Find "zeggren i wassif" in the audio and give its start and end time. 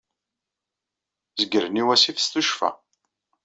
1.39-2.17